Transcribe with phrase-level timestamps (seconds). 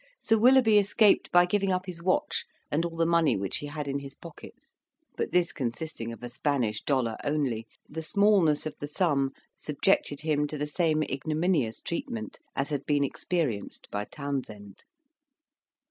[0.19, 3.87] Sir Willoughby escaped by giving up his watch and all the money which he had
[3.87, 4.73] in his pockets;
[5.15, 10.47] but this consisting of a Spanish dollar only, the smallness of the sum subjected him
[10.47, 14.83] to the same ignominious treatment as had been experienced by Townshend.